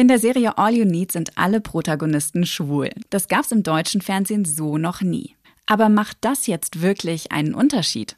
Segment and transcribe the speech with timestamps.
[0.00, 2.88] In der Serie All You Need sind alle Protagonisten schwul.
[3.10, 5.36] Das gab's im deutschen Fernsehen so noch nie.
[5.66, 8.16] Aber macht das jetzt wirklich einen Unterschied?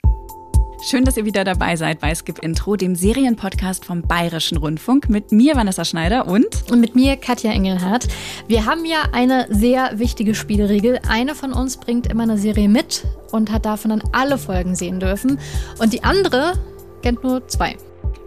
[0.88, 5.32] Schön, dass ihr wieder dabei seid bei Skip Intro, dem Serienpodcast vom Bayerischen Rundfunk mit
[5.32, 6.70] mir, Vanessa Schneider und.
[6.70, 8.06] Und mit mir, Katja Engelhardt.
[8.46, 11.00] Wir haben ja eine sehr wichtige Spielregel.
[11.08, 13.02] Eine von uns bringt immer eine Serie mit
[13.32, 15.40] und hat davon dann alle Folgen sehen dürfen.
[15.80, 16.52] Und die andere
[17.02, 17.76] kennt nur zwei.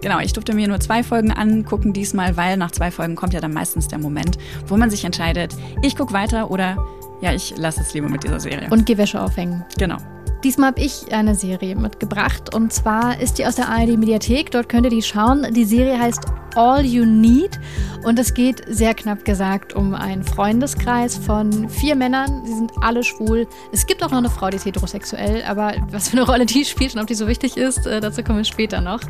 [0.02, 3.42] Genau, ich durfte mir nur zwei Folgen angucken diesmal, weil nach zwei Folgen kommt ja
[3.42, 6.78] dann meistens der Moment, wo man sich entscheidet, ich gucke weiter oder
[7.22, 8.68] ja, ich lasse es lieber mit dieser Serie.
[8.70, 9.64] Und geh Wäsche aufhängen.
[9.78, 9.98] Genau.
[10.46, 14.52] Diesmal habe ich eine Serie mitgebracht und zwar ist die aus der ARD Mediathek.
[14.52, 15.52] Dort könnt ihr die schauen.
[15.56, 16.24] Die Serie heißt
[16.54, 17.60] All You Need
[18.04, 22.46] und es geht sehr knapp gesagt um einen Freundeskreis von vier Männern.
[22.46, 23.48] Sie sind alle schwul.
[23.74, 26.64] Es gibt auch noch eine Frau, die ist heterosexuell, aber was für eine Rolle die
[26.64, 29.02] spielt und ob die so wichtig ist, äh, dazu kommen wir später noch.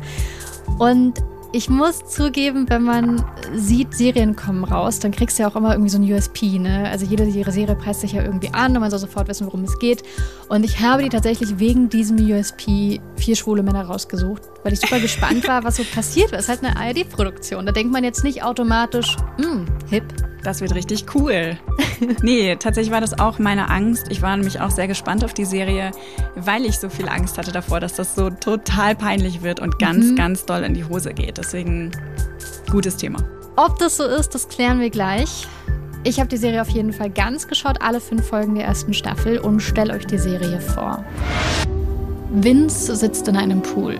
[0.78, 1.22] Und
[1.56, 3.24] ich muss zugeben, wenn man
[3.54, 6.86] sieht, Serien kommen raus, dann kriegst du ja auch immer irgendwie so ein USP, ne?
[6.90, 9.64] Also jede ihre Serie preist sich ja irgendwie an und man soll sofort wissen, worum
[9.64, 10.02] es geht.
[10.50, 15.00] Und ich habe die tatsächlich wegen diesem USP vier schwule Männer rausgesucht, weil ich super
[15.00, 16.34] gespannt war, was so passiert.
[16.34, 17.64] Es ist halt eine ARD-Produktion.
[17.64, 20.04] Da denkt man jetzt nicht automatisch, hm, hip.
[20.46, 21.58] Das wird richtig cool.
[22.22, 24.06] nee, tatsächlich war das auch meine Angst.
[24.10, 25.90] Ich war nämlich auch sehr gespannt auf die Serie,
[26.36, 30.06] weil ich so viel Angst hatte davor, dass das so total peinlich wird und ganz,
[30.06, 30.14] mhm.
[30.14, 31.38] ganz doll in die Hose geht.
[31.38, 31.90] Deswegen
[32.70, 33.18] gutes Thema.
[33.56, 35.48] Ob das so ist, das klären wir gleich.
[36.04, 39.38] Ich habe die Serie auf jeden Fall ganz geschaut, alle fünf Folgen der ersten Staffel
[39.38, 41.04] und stelle euch die Serie vor.
[42.30, 43.96] Vince sitzt in einem Pool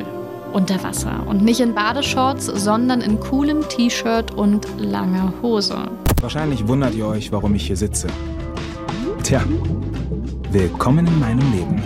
[0.53, 5.89] unter Wasser und nicht in Badeshorts, sondern in coolem T-Shirt und langer Hose.
[6.21, 8.09] Wahrscheinlich wundert ihr euch, warum ich hier sitze.
[9.23, 9.45] Tja,
[10.51, 11.83] willkommen in meinem Leben.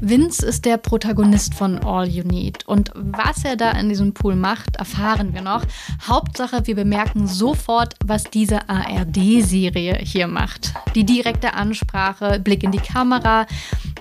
[0.00, 2.66] Vince ist der Protagonist von All You Need.
[2.66, 5.62] Und was er da in diesem Pool macht, erfahren wir noch.
[6.06, 10.72] Hauptsache, wir bemerken sofort, was diese ARD-Serie hier macht.
[10.94, 13.46] Die direkte Ansprache, Blick in die Kamera.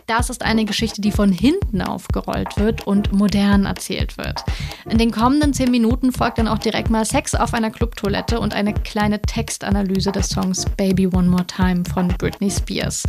[0.08, 4.42] Das ist eine Geschichte, die von hinten aufgerollt wird und modern erzählt wird.
[4.90, 8.54] In den kommenden zehn Minuten folgt dann auch direkt mal Sex auf einer Clubtoilette und
[8.54, 13.04] eine kleine Textanalyse des Songs Baby One More Time von Britney Spears.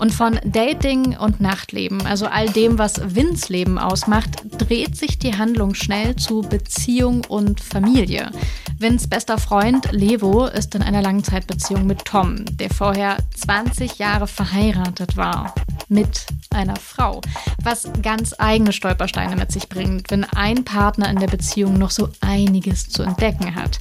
[0.00, 5.36] Und von Dating und Nachtleben, also all dem, was Vins Leben ausmacht, dreht sich die
[5.36, 8.30] Handlung schnell zu Beziehung und Familie.
[8.78, 15.18] Vins bester Freund Levo ist in einer Langzeitbeziehung mit Tom, der vorher 20 Jahre verheiratet
[15.18, 15.54] war.
[15.90, 17.20] Mit einer Frau.
[17.62, 22.08] Was ganz eigene Stolpersteine mit sich bringt, wenn ein Partner in der Beziehung noch so
[22.22, 23.78] einiges zu entdecken hat.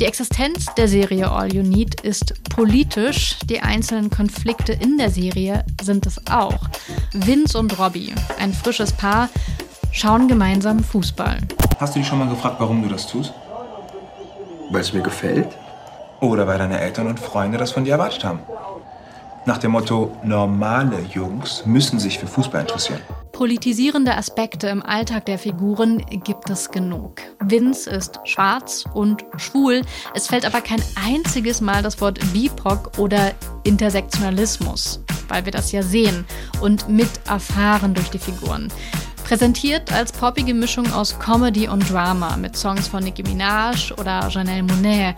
[0.00, 3.36] Die Existenz der Serie All You Need ist politisch.
[3.44, 6.58] Die einzelnen Konflikte in der Serie sind es auch.
[7.12, 9.28] Vince und Robbie, ein frisches Paar,
[9.92, 11.38] schauen gemeinsam Fußball.
[11.78, 13.32] Hast du dich schon mal gefragt, warum du das tust?
[14.70, 15.48] Weil es mir gefällt?
[16.20, 18.40] Oder weil deine Eltern und Freunde das von dir erwartet haben?
[19.46, 23.00] Nach dem Motto, normale Jungs müssen sich für Fußball interessieren.
[23.32, 27.22] Politisierende Aspekte im Alltag der Figuren gibt es genug.
[27.40, 29.80] Vince ist schwarz und schwul.
[30.14, 33.32] Es fällt aber kein einziges Mal das Wort BIPOC oder
[33.64, 36.26] Intersektionalismus, weil wir das ja sehen
[36.60, 38.68] und mit erfahren durch die Figuren.
[39.24, 44.64] Präsentiert als poppige Mischung aus Comedy und Drama mit Songs von Nicki Minaj oder Janelle
[44.64, 45.14] Monet.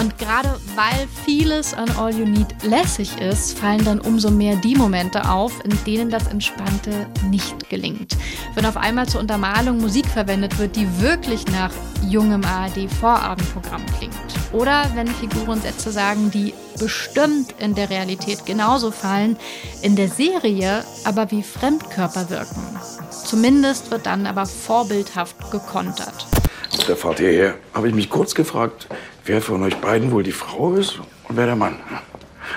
[0.00, 4.74] Und gerade weil vieles an All You Need lässig ist, fallen dann umso mehr die
[4.74, 8.16] Momente auf, in denen das Entspannte nicht gelingt.
[8.54, 11.70] Wenn auf einmal zur Untermalung Musik verwendet wird, die wirklich nach
[12.08, 14.14] jungem ARD-Vorabendprogramm klingt.
[14.52, 19.36] Oder wenn Figuren Sätze sagen, die bestimmt in der Realität genauso fallen,
[19.82, 22.62] in der Serie aber wie Fremdkörper wirken.
[23.10, 26.26] Zumindest wird dann aber vorbildhaft gekontert.
[26.72, 28.86] Auf der Fahrt hierher habe ich mich kurz gefragt,
[29.30, 30.98] wer von euch beiden wohl die Frau ist
[31.28, 31.76] und wer der Mann.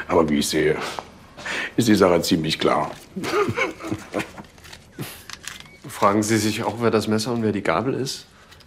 [0.07, 0.75] Aber wie ich sehe,
[1.77, 2.89] ist die Sache ziemlich klar.
[5.87, 8.25] Fragen Sie sich auch, wer das Messer und wer die Gabel ist?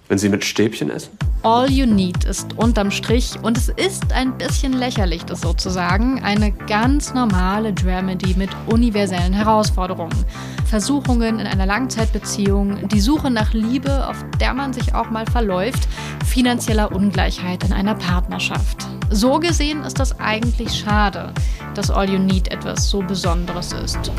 [0.09, 1.11] Wenn Sie mit Stäbchen essen?
[1.43, 6.53] All You Need ist unterm Strich, und es ist ein bisschen lächerlich, das sozusagen, eine
[6.53, 10.25] ganz normale Dramedy mit universellen Herausforderungen.
[10.67, 15.89] Versuchungen in einer Langzeitbeziehung, die Suche nach Liebe, auf der man sich auch mal verläuft,
[16.25, 18.87] finanzieller Ungleichheit in einer Partnerschaft.
[19.11, 21.33] So gesehen ist das eigentlich schade,
[21.75, 24.13] dass All You Need etwas so Besonderes ist.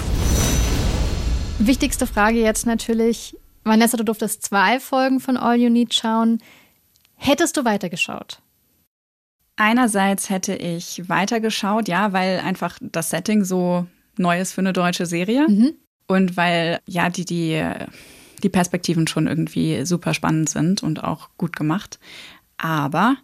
[1.60, 3.36] Wichtigste Frage jetzt natürlich,
[3.68, 6.40] Vanessa, du durftest zwei Folgen von All You Need schauen.
[7.16, 8.42] Hättest du weitergeschaut?
[9.56, 13.88] Einerseits hätte ich weitergeschaut, ja, weil einfach das Setting so
[14.18, 15.48] neu ist für eine deutsche Serie.
[15.48, 15.74] Mhm.
[16.08, 17.64] Und weil, ja, die, die,
[18.44, 22.00] die Perspektiven schon irgendwie super spannend sind und auch gut gemacht.
[22.58, 23.18] Aber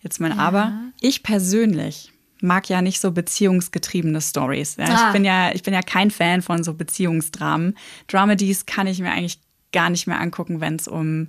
[0.00, 0.72] Jetzt mein Aber.
[1.00, 4.76] Ich persönlich mag ja nicht so beziehungsgetriebene Stories.
[4.76, 5.06] Ja, Ah.
[5.08, 7.76] Ich bin ja, ich bin ja kein Fan von so Beziehungsdramen.
[8.06, 9.40] Dramedies kann ich mir eigentlich
[9.72, 11.28] gar nicht mehr angucken, wenn es um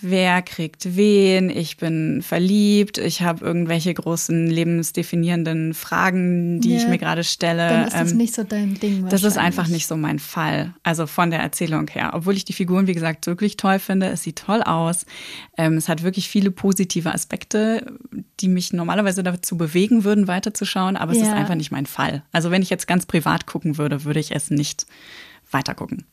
[0.00, 6.88] wer kriegt wen, ich bin verliebt, ich habe irgendwelche großen lebensdefinierenden Fragen, die ich Ja,
[6.90, 7.68] mir gerade stelle.
[7.68, 9.08] Dann ist das Ähm, nicht so dein Ding.
[9.08, 10.74] das ist einfach nicht so mein Fall.
[10.82, 12.10] Also von der Erzählung her.
[12.14, 14.08] Obwohl ich die Figuren, wie gesagt, wirklich toll finde.
[14.08, 15.06] Es sieht toll aus.
[15.56, 17.86] Ähm, es hat wirklich viele positive Aspekte,
[18.40, 20.96] die mich normalerweise dazu bewegen würden, weiterzuschauen.
[20.96, 21.24] Aber es Ja.
[21.28, 22.24] ist einfach nicht mein Fall.
[22.32, 24.86] Also wenn ich jetzt ganz privat gucken würde, würde ich es nicht
[25.52, 26.04] weitergucken.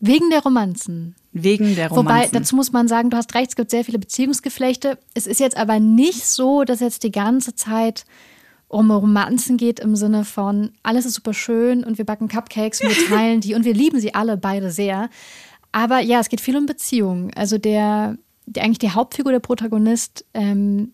[0.00, 1.14] Wegen der Romanzen.
[1.32, 2.32] Wegen der Wobei, Romanzen.
[2.32, 4.98] dazu muss man sagen, du hast recht, es gibt sehr viele Beziehungsgeflechte.
[5.14, 8.04] Es ist jetzt aber nicht so, dass jetzt die ganze Zeit
[8.68, 12.88] um Romanzen geht im Sinne von, alles ist super schön und wir backen Cupcakes und
[12.88, 15.08] wir teilen die und wir lieben sie alle beide sehr.
[15.72, 17.32] Aber ja, es geht viel um Beziehungen.
[17.34, 18.16] Also der,
[18.46, 20.92] der eigentlich die Hauptfigur, der Protagonist, ähm,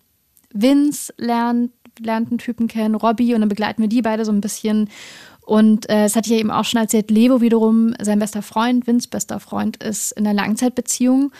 [0.53, 4.41] Vince lernt, lernt einen Typen kennen, Robbie, und dann begleiten wir die beide so ein
[4.41, 4.89] bisschen.
[5.45, 8.87] Und äh, das hatte ich ja eben auch schon erzählt, Levo wiederum, sein bester Freund,
[8.87, 11.33] Vince bester Freund, ist in einer Langzeitbeziehung.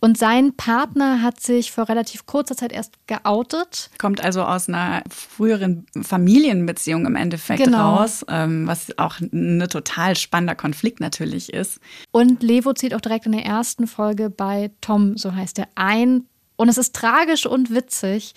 [0.00, 3.90] Und sein Partner hat sich vor relativ kurzer Zeit erst geoutet.
[3.98, 7.96] Kommt also aus einer früheren Familienbeziehung im Endeffekt Genau.
[7.96, 11.80] raus, ähm, was auch ein total spannender Konflikt natürlich ist.
[12.12, 16.26] Und Levo zieht auch direkt in der ersten Folge bei Tom, so heißt er, ein.
[16.54, 18.34] Und es ist tragisch und witzig,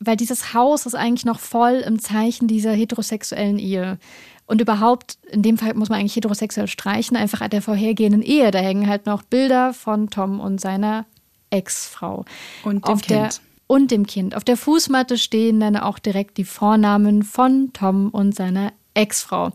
[0.00, 3.98] weil dieses Haus ist eigentlich noch voll im Zeichen dieser heterosexuellen Ehe.
[4.46, 8.50] Und überhaupt, in dem Fall muss man eigentlich heterosexuell streichen, einfach an der vorhergehenden Ehe.
[8.52, 11.04] Da hängen halt noch Bilder von Tom und seiner
[11.50, 12.24] Ex-Frau.
[12.62, 13.40] Und dem Auf Kind.
[13.66, 14.36] Und dem Kind.
[14.36, 19.52] Auf der Fußmatte stehen dann auch direkt die Vornamen von Tom und seiner Ex-Frau.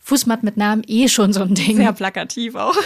[0.00, 1.76] Fußmatten mit Namen eh schon so ein Ding.
[1.76, 2.74] Sehr plakativ auch.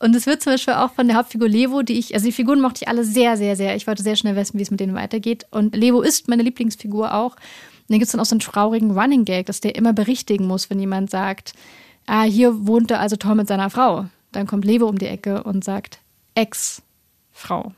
[0.00, 2.60] Und es wird zum Beispiel auch von der Hauptfigur Levo, die ich, also die Figuren
[2.60, 3.76] mochte ich alle sehr, sehr, sehr.
[3.76, 5.46] Ich wollte sehr schnell wissen, wie es mit denen weitergeht.
[5.50, 7.36] Und Levo ist meine Lieblingsfigur auch.
[7.88, 10.70] Dann gibt es dann auch so einen traurigen Running Gag, dass der immer berichtigen muss,
[10.70, 11.52] wenn jemand sagt,
[12.06, 14.06] ah, hier wohnte also Tom mit seiner Frau.
[14.32, 15.98] Dann kommt Levo um die Ecke und sagt,
[16.34, 17.72] Ex-Frau.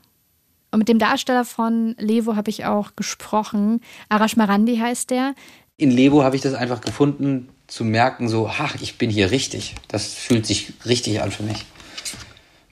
[0.70, 3.80] Und mit dem Darsteller von Levo habe ich auch gesprochen.
[4.08, 5.34] Arash Marandi heißt der.
[5.76, 9.74] In Lebo habe ich das einfach gefunden, zu merken, so, ach, ich bin hier richtig.
[9.88, 11.66] Das fühlt sich richtig an für mich.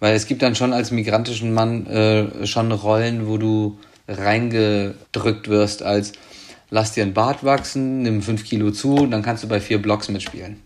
[0.01, 3.79] Weil es gibt dann schon als migrantischen Mann äh, schon Rollen, wo du
[4.09, 6.13] reingedrückt wirst als
[6.71, 9.81] lass dir einen Bart wachsen, nimm fünf Kilo zu und dann kannst du bei vier
[9.81, 10.61] Blocks mitspielen.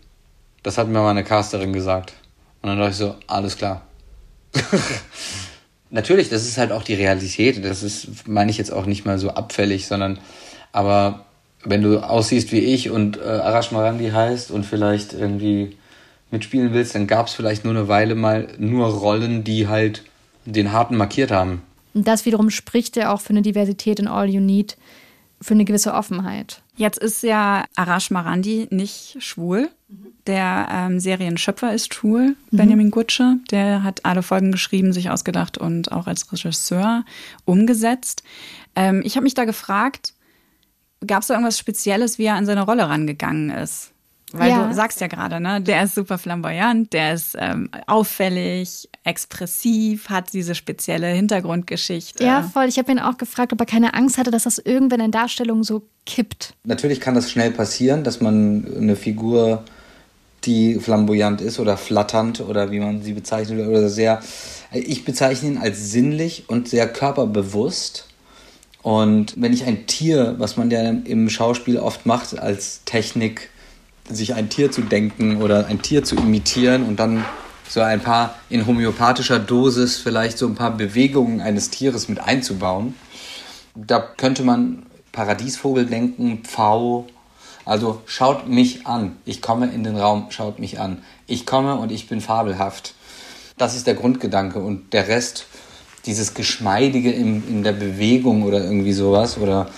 [0.63, 2.13] Das hat mir mal eine Casterin gesagt.
[2.61, 3.83] Und dann dachte ich so, alles klar.
[5.89, 7.63] Natürlich, das ist halt auch die Realität.
[7.65, 10.19] Das ist, meine ich jetzt auch nicht mal so abfällig, sondern,
[10.71, 11.25] aber
[11.63, 15.75] wenn du aussiehst wie ich und äh, Arash Marandi heißt und vielleicht irgendwie
[16.31, 20.03] mitspielen willst, dann gab es vielleicht nur eine Weile mal nur Rollen, die halt
[20.45, 21.61] den Harten markiert haben.
[21.93, 24.77] Und das wiederum spricht ja auch für eine Diversität in All You Need,
[25.41, 26.61] für eine gewisse Offenheit.
[26.75, 29.69] Jetzt ist ja Arash Marandi nicht schwul.
[30.27, 33.37] Der ähm, Serienschöpfer ist schwul, Benjamin Gutsche.
[33.49, 37.03] Der hat alle Folgen geschrieben, sich ausgedacht und auch als Regisseur
[37.45, 38.23] umgesetzt.
[38.75, 40.13] Ähm, ich habe mich da gefragt,
[41.05, 43.90] gab es da irgendwas Spezielles, wie er an seine Rolle rangegangen ist?
[44.33, 44.67] Weil Ja.
[44.67, 50.33] du sagst ja gerade, ne, der ist super flamboyant, der ist ähm, auffällig, expressiv, hat
[50.33, 52.23] diese spezielle Hintergrundgeschichte.
[52.23, 52.65] Ja, voll.
[52.65, 55.63] Ich habe ihn auch gefragt, ob er keine Angst hatte, dass das irgendwann in Darstellung
[55.63, 56.53] so kippt.
[56.63, 59.63] Natürlich kann das schnell passieren, dass man eine Figur,
[60.45, 64.21] die flamboyant ist oder flatternd oder wie man sie bezeichnet oder sehr.
[64.71, 68.07] Ich bezeichne ihn als sinnlich und sehr körperbewusst.
[68.81, 73.50] Und wenn ich ein Tier, was man ja im Schauspiel oft macht, als Technik,
[74.15, 77.25] sich ein Tier zu denken oder ein Tier zu imitieren und dann
[77.67, 82.95] so ein paar in homöopathischer Dosis vielleicht so ein paar Bewegungen eines Tieres mit einzubauen,
[83.75, 87.07] da könnte man Paradiesvogel denken, Pfau.
[87.63, 89.17] Also schaut mich an.
[89.25, 91.03] Ich komme in den Raum, schaut mich an.
[91.27, 92.95] Ich komme und ich bin fabelhaft.
[93.57, 95.45] Das ist der Grundgedanke und der Rest,
[96.05, 99.69] dieses Geschmeidige in, in der Bewegung oder irgendwie sowas oder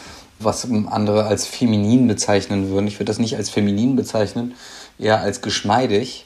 [0.43, 2.87] was andere als feminin bezeichnen würden.
[2.87, 4.53] Ich würde das nicht als feminin bezeichnen,
[4.99, 6.25] eher als geschmeidig,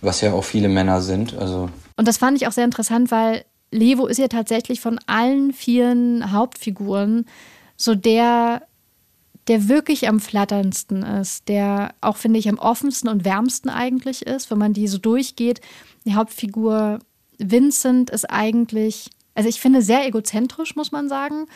[0.00, 1.36] was ja auch viele Männer sind.
[1.36, 5.52] Also Und das fand ich auch sehr interessant, weil Levo ist ja tatsächlich von allen
[5.52, 5.94] vier
[6.30, 7.26] Hauptfiguren
[7.76, 8.62] so der,
[9.48, 14.50] der wirklich am flatterndsten ist, der auch, finde ich, am offensten und wärmsten eigentlich ist,
[14.50, 15.60] wenn man die so durchgeht.
[16.04, 17.00] Die Hauptfigur
[17.38, 21.46] Vincent ist eigentlich, also ich finde, sehr egozentrisch, muss man sagen.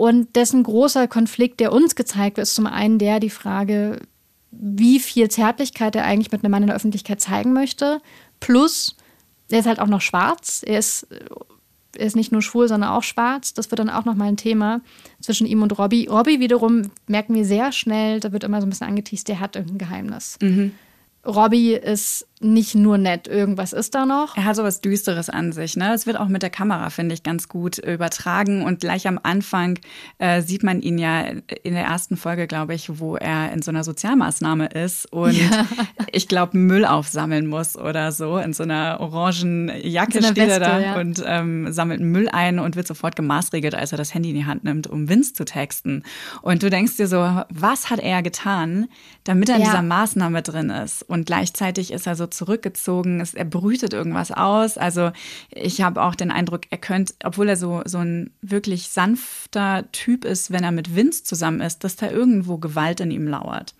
[0.00, 4.00] Und dessen großer Konflikt, der uns gezeigt wird, ist zum einen der, die Frage,
[4.50, 8.00] wie viel Zärtlichkeit er eigentlich mit einem Mann in der Öffentlichkeit zeigen möchte.
[8.40, 8.96] Plus,
[9.50, 10.62] er ist halt auch noch schwarz.
[10.66, 11.06] Er ist
[11.98, 13.52] er ist nicht nur schwul, sondern auch schwarz.
[13.52, 14.80] Das wird dann auch nochmal ein Thema
[15.20, 16.06] zwischen ihm und Robbie.
[16.06, 19.54] Robbie wiederum merken wir sehr schnell, da wird immer so ein bisschen angeteased, der hat
[19.54, 20.38] irgendein Geheimnis.
[20.40, 20.72] Mhm.
[21.26, 24.34] Robbie ist nicht nur nett, irgendwas ist da noch.
[24.34, 25.76] Er hat so was Düsteres an sich.
[25.76, 25.90] Ne?
[25.92, 28.62] Das wird auch mit der Kamera, finde ich, ganz gut übertragen.
[28.62, 29.78] Und gleich am Anfang
[30.16, 33.70] äh, sieht man ihn ja in der ersten Folge, glaube ich, wo er in so
[33.70, 35.66] einer Sozialmaßnahme ist und ja.
[36.12, 38.38] ich glaube, Müll aufsammeln muss oder so.
[38.38, 40.96] In so einer orangen Jacke so steht Weste, er da ja.
[40.98, 44.46] und ähm, sammelt Müll ein und wird sofort gemaßregelt, als er das Handy in die
[44.46, 46.04] Hand nimmt, um Vince zu texten.
[46.40, 47.18] Und du denkst dir so,
[47.50, 48.88] was hat er getan,
[49.24, 49.66] damit er in ja.
[49.66, 51.02] dieser Maßnahme drin ist?
[51.02, 54.78] Und gleichzeitig ist er so zurückgezogen, ist, er brütet irgendwas aus.
[54.78, 55.12] Also
[55.50, 60.24] ich habe auch den Eindruck, er könnte, obwohl er so, so ein wirklich sanfter Typ
[60.24, 63.74] ist, wenn er mit Vince zusammen ist, dass da irgendwo Gewalt in ihm lauert.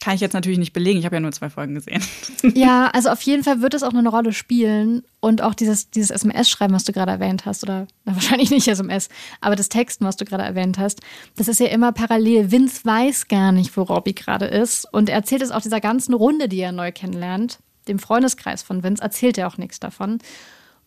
[0.00, 2.02] Kann ich jetzt natürlich nicht belegen, ich habe ja nur zwei Folgen gesehen.
[2.54, 5.02] Ja, also auf jeden Fall wird es auch eine Rolle spielen.
[5.18, 9.08] Und auch dieses, dieses SMS-Schreiben, was du gerade erwähnt hast, oder na, wahrscheinlich nicht SMS,
[9.40, 11.00] aber das Texten, was du gerade erwähnt hast,
[11.36, 12.52] das ist ja immer parallel.
[12.52, 14.86] Vince weiß gar nicht, wo Robbie gerade ist.
[14.92, 18.84] Und er erzählt es auch dieser ganzen Runde, die er neu kennenlernt, dem Freundeskreis von
[18.84, 20.18] Vince, erzählt er auch nichts davon.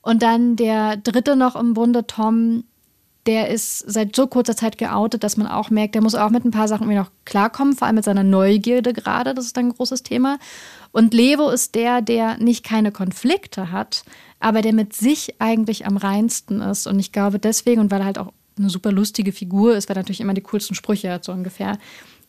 [0.01, 2.63] Und dann der dritte noch im Bunde, Tom,
[3.27, 6.43] der ist seit so kurzer Zeit geoutet, dass man auch merkt, der muss auch mit
[6.43, 9.73] ein paar Sachen irgendwie noch klarkommen, vor allem mit seiner Neugierde gerade, das ist ein
[9.73, 10.39] großes Thema.
[10.91, 14.03] Und Levo ist der, der nicht keine Konflikte hat,
[14.39, 16.87] aber der mit sich eigentlich am reinsten ist.
[16.87, 19.95] Und ich glaube deswegen, und weil er halt auch eine super lustige Figur ist, weil
[19.95, 21.77] er natürlich immer die coolsten Sprüche hat, so ungefähr,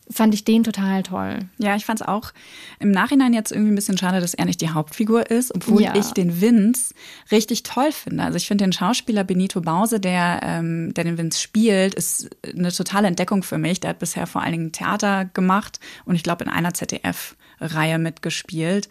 [0.09, 1.39] fand ich den total toll.
[1.57, 2.31] Ja, ich fand es auch
[2.79, 5.95] im Nachhinein jetzt irgendwie ein bisschen schade, dass er nicht die Hauptfigur ist, obwohl ja.
[5.95, 6.93] ich den Vince
[7.31, 8.23] richtig toll finde.
[8.23, 12.71] Also ich finde den Schauspieler Benito Bause, der, ähm, der den Vince spielt, ist eine
[12.71, 13.79] totale Entdeckung für mich.
[13.79, 18.89] Der hat bisher vor allen Dingen Theater gemacht und ich glaube in einer ZDF-Reihe mitgespielt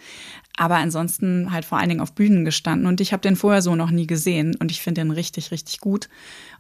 [0.56, 2.86] aber ansonsten halt vor allen Dingen auf Bühnen gestanden.
[2.86, 5.80] Und ich habe den vorher so noch nie gesehen und ich finde den richtig, richtig
[5.80, 6.08] gut.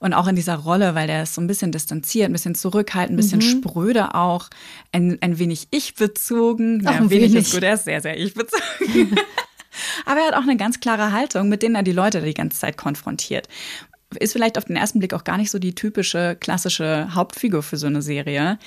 [0.00, 3.14] Und auch in dieser Rolle, weil der ist so ein bisschen distanziert, ein bisschen zurückhaltend,
[3.14, 3.62] ein bisschen mhm.
[3.62, 4.48] spröde auch,
[4.92, 6.82] ein, ein wenig ich-bezogen.
[6.82, 9.16] Ja, ein wenig ist gut, er ist sehr, sehr ich-bezogen.
[10.06, 12.58] aber er hat auch eine ganz klare Haltung, mit denen er die Leute die ganze
[12.58, 13.48] Zeit konfrontiert
[14.20, 17.76] ist vielleicht auf den ersten Blick auch gar nicht so die typische klassische Hauptfigur für
[17.76, 18.58] so eine Serie.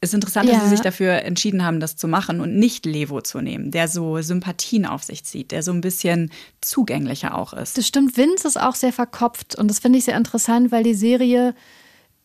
[0.00, 0.54] Es ist interessant, ja.
[0.54, 3.86] dass sie sich dafür entschieden haben, das zu machen und nicht Levo zu nehmen, der
[3.86, 6.30] so Sympathien auf sich zieht, der so ein bisschen
[6.62, 7.76] zugänglicher auch ist.
[7.76, 10.94] Das stimmt, Vince ist auch sehr verkopft und das finde ich sehr interessant, weil die
[10.94, 11.54] Serie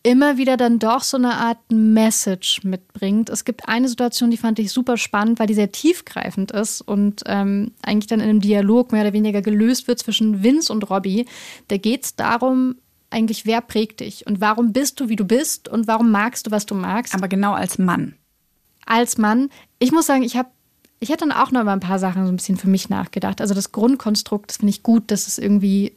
[0.06, 3.28] immer wieder dann doch so eine Art Message mitbringt.
[3.28, 7.24] Es gibt eine Situation, die fand ich super spannend, weil die sehr tiefgreifend ist und
[7.26, 11.26] ähm, eigentlich dann in einem Dialog mehr oder weniger gelöst wird zwischen Vince und Robbie.
[11.66, 12.76] Da geht es darum,
[13.10, 16.52] eigentlich, wer prägt dich und warum bist du, wie du bist und warum magst du,
[16.52, 17.12] was du magst.
[17.12, 18.14] Aber genau als Mann.
[18.84, 19.50] Als Mann.
[19.80, 20.50] Ich muss sagen, ich habe
[21.00, 23.40] ich hätte dann auch noch über ein paar Sachen so ein bisschen für mich nachgedacht.
[23.40, 25.92] Also das Grundkonstrukt, das finde ich gut, dass es irgendwie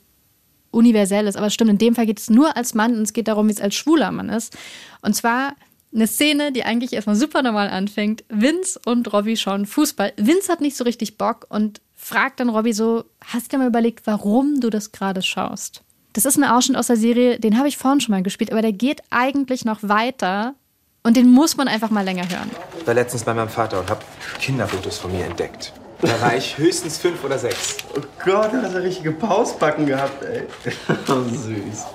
[0.71, 1.37] universell ist.
[1.37, 3.53] Aber stimmt, in dem Fall geht es nur als Mann und es geht darum, wie
[3.53, 4.57] es als schwuler Mann ist.
[5.01, 5.55] Und zwar
[5.93, 8.23] eine Szene, die eigentlich erstmal super normal anfängt.
[8.29, 10.13] Vince und Robbie schauen Fußball.
[10.17, 13.67] Vince hat nicht so richtig Bock und fragt dann Robbie so: Hast du dir mal
[13.67, 15.81] überlegt, warum du das gerade schaust?
[16.13, 18.63] Das ist ein Ausschnitt aus der Serie, den habe ich vorhin schon mal gespielt, aber
[18.63, 20.55] der geht eigentlich noch weiter
[21.03, 22.49] und den muss man einfach mal länger hören.
[22.79, 24.01] Ich war letztens bei meinem Vater und habe
[24.39, 25.71] Kinderfotos von mir entdeckt.
[26.01, 27.77] Da war ich höchstens fünf oder sechs.
[27.95, 30.43] Oh Gott, du hast ja richtige Pausbacken gehabt, ey.
[31.09, 31.85] Oh, süß.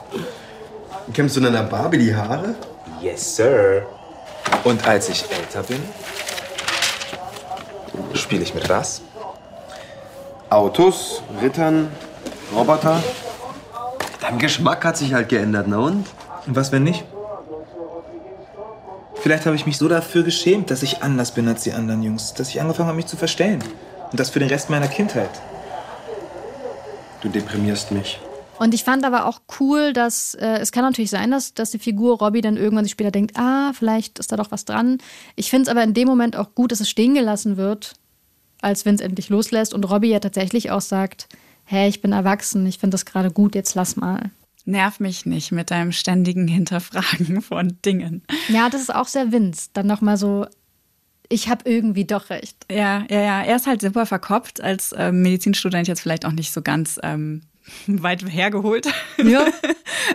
[1.12, 2.54] Kämmst du in einer Barbie die Haare?
[3.00, 3.86] Yes, sir.
[4.64, 5.82] Und als ich älter bin,
[8.14, 9.00] spiele ich mit was?
[10.50, 11.90] Autos, Rittern,
[12.54, 13.02] Roboter.
[14.20, 16.06] Dein Geschmack hat sich halt geändert, na und?
[16.46, 17.04] Und was, wenn nicht?
[19.16, 22.34] Vielleicht habe ich mich so dafür geschämt, dass ich anders bin als die anderen Jungs,
[22.34, 23.64] dass ich angefangen habe, mich zu verstellen.
[24.14, 25.42] Und das für den Rest meiner Kindheit.
[27.20, 28.20] Du deprimierst mich.
[28.60, 31.80] Und ich fand aber auch cool, dass äh, es kann natürlich sein, dass, dass die
[31.80, 34.98] Figur Robbie dann irgendwann sich später denkt, ah, vielleicht ist da doch was dran.
[35.34, 37.94] Ich finde es aber in dem Moment auch gut, dass es stehen gelassen wird,
[38.62, 41.28] als Vince endlich loslässt und Robbie ja tatsächlich auch sagt,
[41.64, 44.30] hey, ich bin erwachsen, ich finde das gerade gut, jetzt lass mal.
[44.64, 48.22] Nerv mich nicht mit deinem ständigen Hinterfragen von Dingen.
[48.48, 49.70] Ja, das ist auch sehr Vince.
[49.72, 50.46] Dann nochmal so,
[51.28, 52.56] ich habe irgendwie doch recht.
[52.70, 53.42] Ja, ja, ja.
[53.42, 57.42] Er ist halt super verkopft als äh, Medizinstudent jetzt vielleicht auch nicht so ganz ähm,
[57.86, 58.88] weit hergeholt.
[59.22, 59.46] Ja.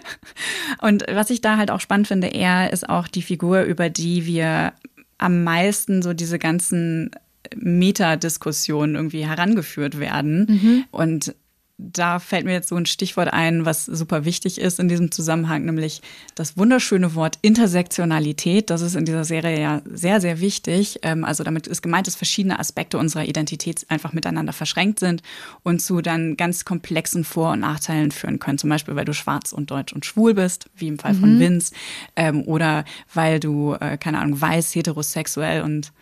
[0.82, 4.26] Und was ich da halt auch spannend finde, er ist auch die Figur, über die
[4.26, 4.74] wir
[5.18, 7.12] am meisten so diese ganzen
[7.56, 10.46] Metadiskussionen irgendwie herangeführt werden.
[10.48, 10.86] Mhm.
[10.92, 11.36] Und
[11.82, 15.64] da fällt mir jetzt so ein Stichwort ein, was super wichtig ist in diesem Zusammenhang,
[15.64, 16.02] nämlich
[16.36, 18.70] das wunderschöne Wort Intersektionalität.
[18.70, 21.00] Das ist in dieser Serie ja sehr, sehr wichtig.
[21.04, 25.24] Ähm, also damit ist gemeint, dass verschiedene Aspekte unserer Identität einfach miteinander verschränkt sind
[25.64, 28.58] und zu dann ganz komplexen Vor- und Nachteilen führen können.
[28.58, 31.40] Zum Beispiel, weil du schwarz und deutsch und schwul bist, wie im Fall von mhm.
[31.40, 31.74] Vince,
[32.18, 32.84] ähm, oder
[33.14, 35.94] weil du, äh, keine Ahnung, weiß, heterosexuell und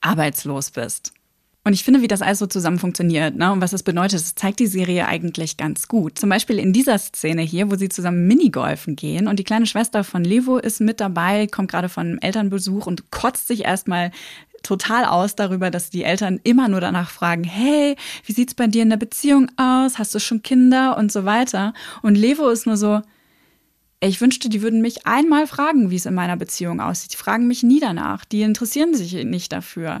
[0.00, 1.12] arbeitslos bist.
[1.64, 3.52] Und ich finde, wie das alles so zusammen funktioniert ne?
[3.52, 6.18] und was das bedeutet, das zeigt die Serie eigentlich ganz gut.
[6.18, 10.02] Zum Beispiel in dieser Szene hier, wo sie zusammen Minigolfen gehen und die kleine Schwester
[10.02, 14.12] von Levo ist mit dabei, kommt gerade von einem Elternbesuch und kotzt sich erstmal
[14.62, 18.82] total aus darüber, dass die Eltern immer nur danach fragen, hey, wie sieht's bei dir
[18.82, 19.98] in der Beziehung aus?
[19.98, 21.74] Hast du schon Kinder und so weiter?
[22.02, 23.02] Und Levo ist nur so,
[24.00, 27.12] ich wünschte, die würden mich einmal fragen, wie es in meiner Beziehung aussieht.
[27.12, 28.24] Die fragen mich nie danach.
[28.24, 30.00] Die interessieren sich nicht dafür.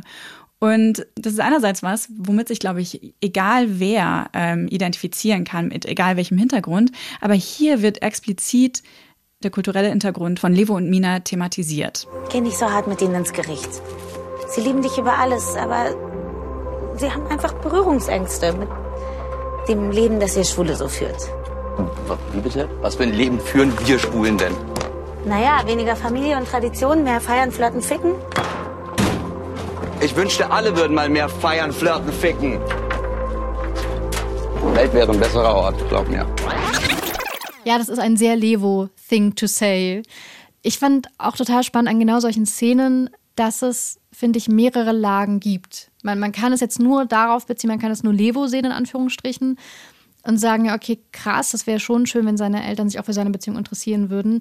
[0.60, 5.86] Und das ist einerseits was, womit sich, glaube ich, egal wer ähm, identifizieren kann, mit
[5.86, 6.90] egal welchem Hintergrund.
[7.20, 8.82] Aber hier wird explizit
[9.44, 12.08] der kulturelle Hintergrund von Levo und Mina thematisiert.
[12.30, 13.70] Geh nicht so hart mit ihnen ins Gericht.
[14.48, 15.94] Sie lieben dich über alles, aber
[16.96, 18.68] sie haben einfach Berührungsängste mit
[19.68, 21.30] dem Leben, das ihr Schwule so führt.
[22.32, 22.68] Wie bitte?
[22.80, 24.52] Was für ein Leben führen wir Schwulen denn?
[25.24, 28.14] Naja, weniger Familie und Tradition, mehr feiern, flirten, ficken.
[30.00, 32.60] Ich wünschte, alle würden mal mehr feiern, flirten, ficken.
[34.62, 36.24] Die Welt wäre ein besserer Ort, glaub mir.
[37.64, 40.02] Ja, das ist ein sehr Levo-Thing to say.
[40.62, 45.40] Ich fand auch total spannend an genau solchen Szenen, dass es, finde ich, mehrere Lagen
[45.40, 45.90] gibt.
[46.04, 48.72] Man, man kann es jetzt nur darauf beziehen, man kann es nur Levo sehen, in
[48.72, 49.58] Anführungsstrichen,
[50.22, 53.12] und sagen, ja, okay, krass, das wäre schon schön, wenn seine Eltern sich auch für
[53.12, 54.40] seine Beziehung interessieren würden.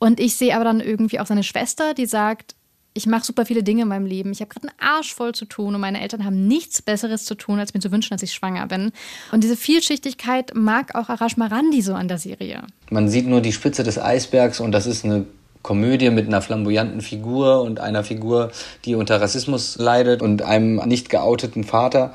[0.00, 2.56] Und ich sehe aber dann irgendwie auch seine Schwester, die sagt,
[2.94, 4.30] ich mache super viele Dinge in meinem Leben.
[4.30, 7.34] Ich habe gerade einen Arsch voll zu tun und meine Eltern haben nichts Besseres zu
[7.34, 8.92] tun, als mir zu wünschen, dass ich schwanger bin.
[9.32, 12.62] Und diese Vielschichtigkeit mag auch Arash Marandi so an der Serie.
[12.90, 15.26] Man sieht nur die Spitze des Eisbergs und das ist eine
[15.62, 18.52] Komödie mit einer flamboyanten Figur und einer Figur,
[18.84, 22.12] die unter Rassismus leidet und einem nicht geouteten Vater.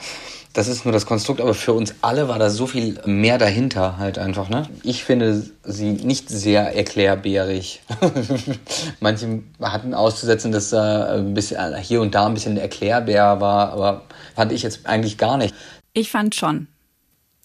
[0.59, 3.97] Das ist nur das Konstrukt, aber für uns alle war da so viel mehr dahinter
[3.97, 4.49] halt einfach.
[4.49, 4.67] Ne?
[4.83, 7.81] Ich finde sie nicht sehr erklärbärig.
[8.99, 14.01] Manche hatten auszusetzen, dass da ein bisschen hier und da ein bisschen erklärbär war, aber
[14.35, 15.55] fand ich jetzt eigentlich gar nicht.
[15.93, 16.67] Ich fand schon.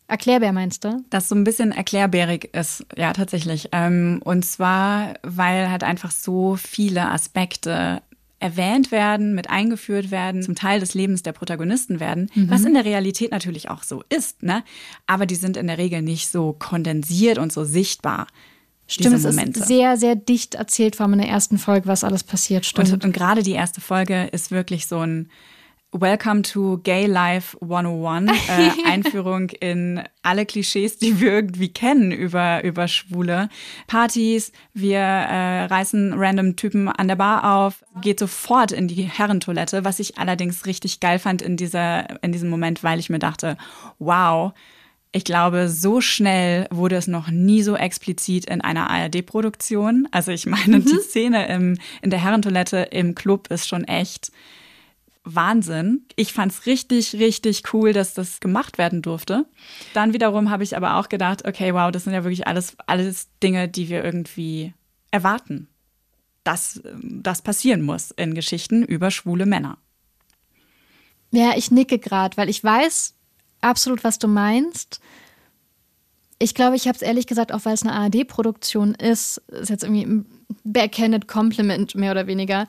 [0.09, 1.05] Erklärbär meinst du?
[1.11, 3.69] Das so ein bisschen erklärbärig ist, ja, tatsächlich.
[3.71, 8.03] Ähm, und zwar, weil halt einfach so viele Aspekte
[8.45, 12.51] erwähnt werden, mit eingeführt werden, zum Teil des Lebens der Protagonisten werden, mhm.
[12.51, 14.63] was in der Realität natürlich auch so ist, ne?
[15.07, 18.27] Aber die sind in der Regel nicht so kondensiert und so sichtbar.
[18.87, 22.23] Stimmt, es ist sehr, sehr dicht erzählt vor allem in der ersten Folge, was alles
[22.23, 22.67] passiert.
[22.67, 22.93] Stimmt.
[22.93, 25.31] Und, und gerade die erste Folge ist wirklich so ein
[25.97, 32.65] Welcome to Gay Life 101, äh, Einführung in alle Klischees, die wir irgendwie kennen über,
[32.65, 33.49] über Schwule.
[33.87, 39.85] Partys, wir äh, reißen random Typen an der Bar auf, geht sofort in die Herrentoilette,
[39.85, 43.57] was ich allerdings richtig geil fand in, dieser, in diesem Moment, weil ich mir dachte,
[44.01, 44.53] wow,
[45.13, 50.09] ich glaube, so schnell wurde es noch nie so explizit in einer ARD-Produktion.
[50.11, 50.87] Also ich meine, mhm.
[50.87, 54.33] die Szene im, in der Herrentoilette im Club ist schon echt
[55.25, 56.07] Wahnsinn.
[56.17, 59.47] Ich fand es richtig, richtig cool, dass das gemacht werden durfte.
[59.95, 63.29] Dann wiederum habe ich aber auch gedacht, okay, wow, das sind ja wirklich alles, alles
[63.43, 64.75] Dinge, die wir irgendwie
[65.11, 65.69] erwarten,
[66.45, 69.79] dass das passieren muss in Geschichten über schwule Männer.
[71.31, 73.15] Ja, ich nicke gerade, weil ich weiß
[73.61, 75.01] absolut, was du meinst.
[76.39, 79.85] Ich glaube, ich habe es ehrlich gesagt, auch weil es eine ARD-Produktion ist, ist jetzt
[79.85, 80.27] irgendwie ein
[80.65, 82.67] backhanded Compliment mehr oder weniger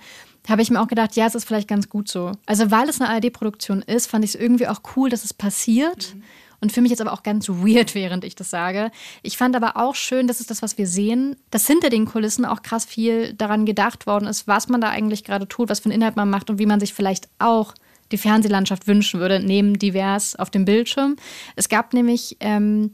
[0.49, 2.32] habe ich mir auch gedacht, ja, es ist vielleicht ganz gut so.
[2.45, 6.13] Also weil es eine ARD-Produktion ist, fand ich es irgendwie auch cool, dass es passiert.
[6.15, 6.23] Mhm.
[6.62, 8.91] Und für mich jetzt aber auch ganz weird, während ich das sage.
[9.23, 12.45] Ich fand aber auch schön, das ist das, was wir sehen, dass hinter den Kulissen
[12.45, 15.86] auch krass viel daran gedacht worden ist, was man da eigentlich gerade tut, was für
[15.86, 17.73] einen Inhalt man macht und wie man sich vielleicht auch
[18.12, 21.15] die Fernsehlandschaft wünschen würde, neben divers auf dem Bildschirm.
[21.56, 22.91] Es gab nämlich ähm,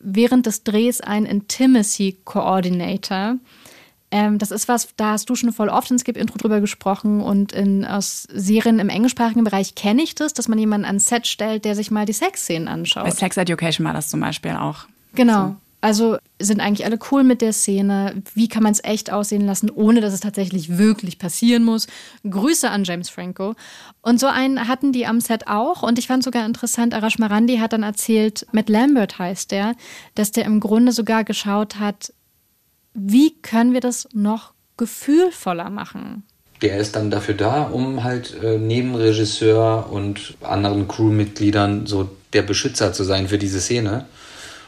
[0.00, 3.36] während des Drehs einen Intimacy Coordinator,
[4.10, 7.52] ähm, das ist was, da hast du schon voll oft in Skip-Intro drüber gesprochen und
[7.52, 11.64] in, aus Serien im englischsprachigen Bereich kenne ich das, dass man jemanden ans Set stellt,
[11.64, 13.04] der sich mal die Sexszenen anschaut.
[13.04, 14.86] Bei Sex Education war das zum Beispiel auch.
[15.14, 15.48] Genau.
[15.48, 15.56] So.
[15.80, 18.22] Also sind eigentlich alle cool mit der Szene.
[18.34, 21.86] Wie kann man es echt aussehen lassen, ohne dass es tatsächlich wirklich passieren muss?
[22.28, 23.54] Grüße an James Franco.
[24.02, 25.82] Und so einen hatten die am Set auch.
[25.82, 29.74] Und ich fand sogar interessant, Arash Marandi hat dann erzählt, Matt Lambert heißt der,
[30.14, 32.12] dass der im Grunde sogar geschaut hat,
[32.92, 36.24] wie können wir das noch gefühlvoller machen?
[36.60, 42.42] Der ist dann dafür da, um halt äh, neben Regisseur und anderen Crewmitgliedern so der
[42.42, 44.06] Beschützer zu sein für diese Szene.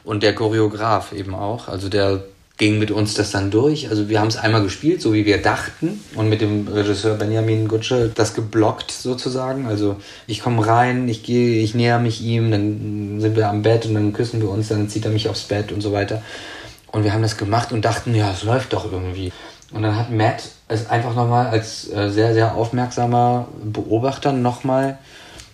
[0.05, 1.69] Und der Choreograf eben auch.
[1.69, 2.25] Also der
[2.59, 3.89] ging mit uns das dann durch.
[3.89, 6.01] Also wir haben es einmal gespielt, so wie wir dachten.
[6.15, 9.67] Und mit dem Regisseur Benjamin Gutsche das geblockt sozusagen.
[9.67, 13.87] Also ich komme rein, ich gehe, ich näher mich ihm, dann sind wir am Bett
[13.87, 16.23] und dann küssen wir uns, dann zieht er mich aufs Bett und so weiter.
[16.93, 19.33] Und wir haben das gemacht und dachten, ja, es läuft doch irgendwie.
[19.73, 24.99] Und dann hat Matt es einfach nochmal als äh, sehr, sehr aufmerksamer Beobachter nochmal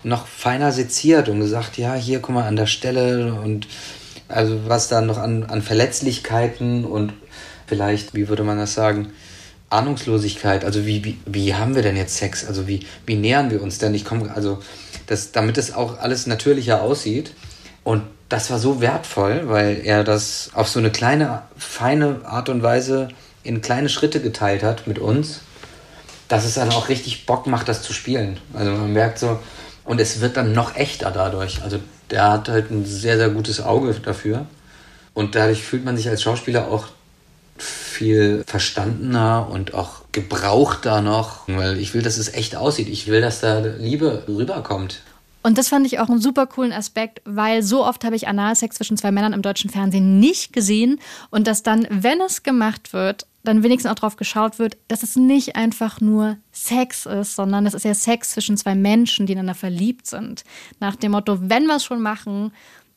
[0.02, 3.66] noch feiner seziert und gesagt, ja, hier, guck mal, an der Stelle und
[4.28, 7.12] also was da noch an, an Verletzlichkeiten und
[7.66, 9.12] vielleicht, wie würde man das sagen,
[9.70, 12.46] Ahnungslosigkeit, also wie, wie, wie haben wir denn jetzt Sex?
[12.46, 13.94] Also wie, wie nähern wir uns denn?
[13.94, 14.60] Ich komme, also
[15.06, 17.32] das, damit es auch alles natürlicher aussieht.
[17.84, 22.62] Und das war so wertvoll, weil er das auf so eine kleine, feine Art und
[22.62, 23.08] Weise
[23.42, 25.40] in kleine Schritte geteilt hat mit uns,
[26.28, 28.38] dass es dann auch richtig Bock macht, das zu spielen.
[28.52, 29.38] Also man merkt so,
[29.84, 31.62] und es wird dann noch echter dadurch.
[31.62, 31.78] Also
[32.10, 34.46] der hat halt ein sehr, sehr gutes Auge dafür.
[35.14, 36.86] Und dadurch fühlt man sich als Schauspieler auch
[37.56, 42.88] viel verstandener und auch gebrauchter noch, weil ich will, dass es echt aussieht.
[42.88, 45.00] Ich will, dass da Liebe rüberkommt.
[45.42, 48.77] Und das fand ich auch einen super coolen Aspekt, weil so oft habe ich Analsex
[48.77, 50.98] zwischen zwei Männern im deutschen Fernsehen nicht gesehen
[51.31, 55.16] und dass dann, wenn es gemacht wird, dann wenigstens auch darauf geschaut wird, dass es
[55.16, 59.55] nicht einfach nur Sex ist, sondern es ist ja Sex zwischen zwei Menschen, die ineinander
[59.55, 60.44] verliebt sind.
[60.81, 62.53] Nach dem Motto, wenn wir es schon machen,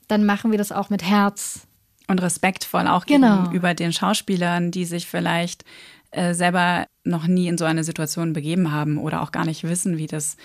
[0.07, 1.67] dann machen wir das auch mit Herz.
[2.07, 3.43] Und respektvoll auch genau.
[3.43, 5.63] gegenüber den Schauspielern, die sich vielleicht
[6.09, 9.97] äh, selber noch nie in so eine Situation begeben haben oder auch gar nicht wissen,
[9.97, 10.35] wie das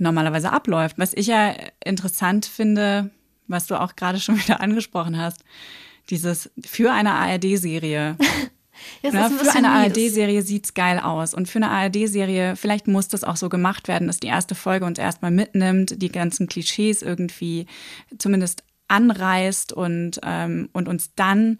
[0.00, 0.98] normalerweise abläuft.
[0.98, 3.10] Was ich ja interessant finde,
[3.46, 5.44] was du auch gerade schon wieder angesprochen hast,
[6.08, 8.16] dieses für eine ARD-Serie
[9.02, 11.34] Ja, Na, für eine ARD-Serie sieht es geil aus.
[11.34, 14.86] Und für eine ARD-Serie, vielleicht muss das auch so gemacht werden, dass die erste Folge
[14.86, 17.66] uns erstmal mitnimmt, die ganzen Klischees irgendwie
[18.18, 21.58] zumindest anreißt und, ähm, und uns dann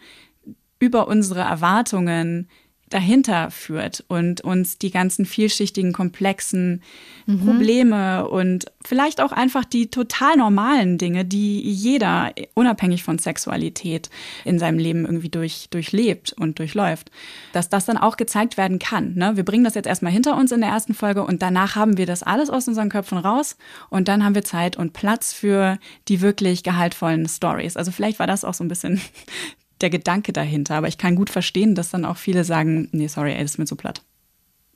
[0.79, 2.49] über unsere Erwartungen
[2.91, 6.83] dahinter führt und uns die ganzen vielschichtigen, komplexen
[7.27, 7.41] mhm.
[7.41, 14.11] Probleme und vielleicht auch einfach die total normalen Dinge, die jeder unabhängig von Sexualität
[14.45, 17.11] in seinem Leben irgendwie durch, durchlebt und durchläuft,
[17.53, 19.15] dass das dann auch gezeigt werden kann.
[19.15, 19.37] Ne?
[19.37, 22.07] Wir bringen das jetzt erstmal hinter uns in der ersten Folge und danach haben wir
[22.07, 23.57] das alles aus unseren Köpfen raus
[23.89, 27.77] und dann haben wir Zeit und Platz für die wirklich gehaltvollen Stories.
[27.77, 29.01] Also vielleicht war das auch so ein bisschen
[29.81, 30.77] der Gedanke dahinter.
[30.77, 33.59] Aber ich kann gut verstehen, dass dann auch viele sagen, nee, sorry, ey, das ist
[33.59, 34.03] mir zu platt.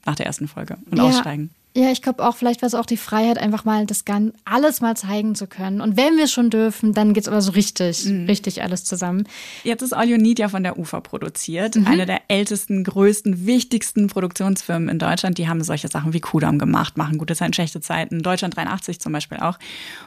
[0.04, 1.04] Nach der ersten Folge und ja.
[1.04, 1.50] aussteigen.
[1.76, 4.80] Ja, ich glaube auch, vielleicht war es auch die Freiheit, einfach mal das Gan alles
[4.80, 5.80] mal zeigen zu können.
[5.80, 8.26] Und wenn wir schon dürfen, dann geht es aber so richtig, mhm.
[8.26, 9.24] richtig alles zusammen.
[9.64, 11.74] Jetzt ist All You Need ja von der UFA produziert.
[11.74, 11.88] Mhm.
[11.88, 15.36] Eine der ältesten, größten, wichtigsten Produktionsfirmen in Deutschland.
[15.36, 18.22] Die haben solche Sachen wie Kudam gemacht, machen gute Zeiten, schlechte Zeiten.
[18.22, 19.58] Deutschland 83 zum Beispiel auch.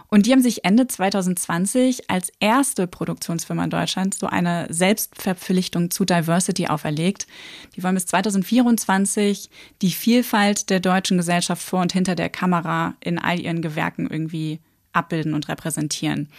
[0.08, 6.06] Und die haben sich Ende 2020 als erste Produktionsfirma in Deutschland so eine Selbstverpflichtung zu
[6.06, 7.28] Diversity auferlegt.
[7.76, 9.50] Die wollen bis 2024
[9.82, 14.60] die Vielfalt der deutschen Gesellschaft Vor und hinter der Kamera in all ihren Gewerken irgendwie
[14.94, 16.30] abbilden und repräsentieren.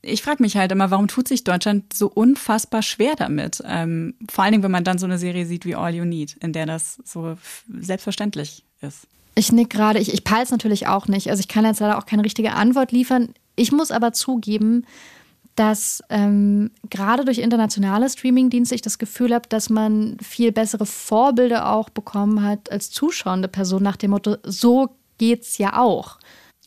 [0.00, 3.62] Ich frage mich halt immer, warum tut sich Deutschland so unfassbar schwer damit?
[3.66, 6.36] Ähm, vor allen Dingen, wenn man dann so eine Serie sieht wie All You Need,
[6.40, 7.36] in der das so
[7.68, 9.08] selbstverständlich ist.
[9.34, 11.30] Ich nick gerade, ich, ich peile es natürlich auch nicht.
[11.30, 13.34] Also ich kann jetzt leider auch keine richtige Antwort liefern.
[13.56, 14.84] Ich muss aber zugeben,
[15.58, 21.72] dass ähm, gerade durch internationale Streamingdienste ich das Gefühl habe, dass man viel bessere Vorbilder
[21.72, 26.18] auch bekommen hat als zuschauende Person nach dem Motto, so geht's ja auch.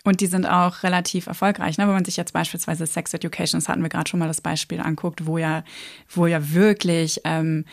[0.03, 1.77] Und die sind auch relativ erfolgreich.
[1.77, 1.85] Ne?
[1.85, 4.81] Wenn man sich jetzt beispielsweise Sex Education, das hatten wir gerade schon mal das Beispiel
[4.81, 5.63] anguckt, wo ja,
[6.09, 7.65] wo ja wirklich ähm,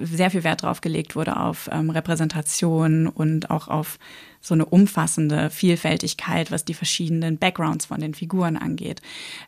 [0.00, 3.98] sehr viel Wert drauf gelegt wurde auf ähm, Repräsentation und auch auf
[4.40, 9.00] so eine umfassende Vielfältigkeit, was die verschiedenen Backgrounds von den Figuren angeht.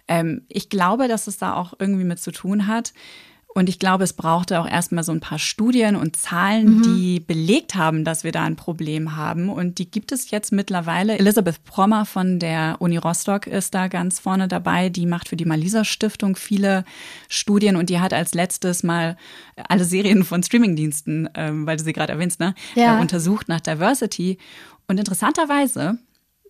[0.09, 2.92] Ähm, ich glaube, dass es da auch irgendwie mit zu tun hat.
[3.52, 6.82] Und ich glaube, es brauchte auch erstmal so ein paar Studien und Zahlen, mhm.
[6.82, 9.48] die belegt haben, dass wir da ein Problem haben.
[9.48, 11.18] Und die gibt es jetzt mittlerweile.
[11.18, 14.88] Elisabeth Prommer von der Uni Rostock ist da ganz vorne dabei.
[14.88, 16.84] Die macht für die Malisa Stiftung viele
[17.28, 19.16] Studien und die hat als letztes mal
[19.68, 22.98] alle Serien von Streamingdiensten, ähm, weil du sie gerade erwähnst, ne, ja.
[22.98, 24.38] äh, untersucht nach Diversity.
[24.86, 25.98] Und interessanterweise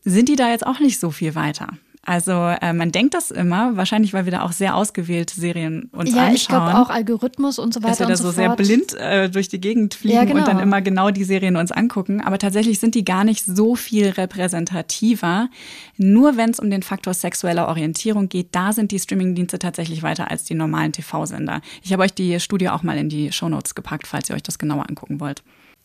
[0.04, 1.68] sind die da jetzt auch nicht so viel weiter.
[2.02, 6.14] Also äh, man denkt das immer, wahrscheinlich weil wir da auch sehr ausgewählte Serien uns
[6.14, 6.28] ja, anschauen.
[6.28, 7.90] Ja, ich glaube auch Algorithmus und so weiter.
[7.90, 10.38] Dass wir da so, so sehr blind äh, durch die Gegend fliegen ja, genau.
[10.38, 12.22] und dann immer genau die Serien uns angucken.
[12.22, 15.50] Aber tatsächlich sind die gar nicht so viel repräsentativer.
[15.98, 20.30] Nur wenn es um den Faktor sexueller Orientierung geht, da sind die Streamingdienste tatsächlich weiter
[20.30, 21.60] als die normalen TV-Sender.
[21.82, 24.58] Ich habe euch die Studie auch mal in die Shownotes gepackt, falls ihr euch das
[24.58, 25.42] genauer angucken wollt.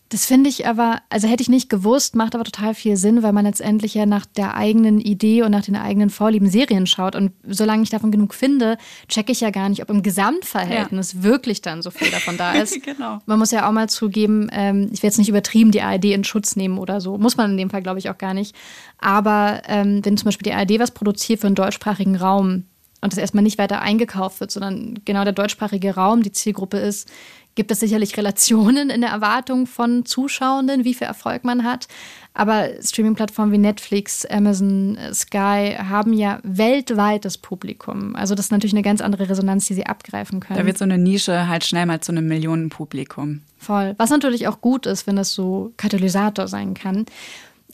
[0.09, 3.33] Das finde ich aber, also hätte ich nicht gewusst, macht aber total viel Sinn, weil
[3.33, 7.15] man letztendlich ja nach der eigenen Idee und nach den eigenen Vorlieben Serien schaut.
[7.15, 11.23] Und solange ich davon genug finde, checke ich ja gar nicht, ob im Gesamtverhältnis ja.
[11.23, 12.83] wirklich dann so viel davon da ist.
[12.83, 13.19] genau.
[13.25, 16.23] Man muss ja auch mal zugeben, ähm, ich werde jetzt nicht übertrieben die ARD in
[16.23, 17.17] Schutz nehmen oder so.
[17.17, 18.55] Muss man in dem Fall, glaube ich, auch gar nicht.
[18.99, 22.65] Aber ähm, wenn zum Beispiel die ARD was produziert für einen deutschsprachigen Raum,
[23.01, 27.07] und das erstmal nicht weiter eingekauft wird, sondern genau der deutschsprachige Raum die Zielgruppe ist,
[27.55, 31.87] gibt es sicherlich Relationen in der Erwartung von Zuschauenden, wie viel Erfolg man hat.
[32.33, 38.13] Aber Streaming-Plattformen wie Netflix, Amazon, Sky haben ja weltweit das Publikum.
[38.15, 40.59] Also das ist natürlich eine ganz andere Resonanz, die sie abgreifen können.
[40.59, 43.41] Da wird so eine Nische halt schnell mal zu einem Millionenpublikum.
[43.57, 43.95] Voll.
[43.97, 47.05] Was natürlich auch gut ist, wenn das so Katalysator sein kann.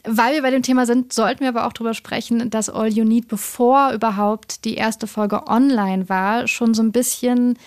[0.04, 3.04] Weil wir bei dem Thema sind, sollten wir aber auch darüber sprechen, dass All You
[3.04, 7.58] Need, bevor überhaupt die erste Folge online war, schon so ein bisschen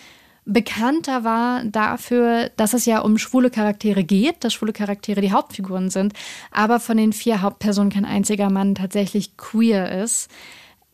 [0.45, 5.91] bekannter war dafür, dass es ja um schwule Charaktere geht, dass schwule Charaktere die Hauptfiguren
[5.91, 6.13] sind,
[6.51, 10.31] aber von den vier Hauptpersonen kein einziger Mann tatsächlich queer ist.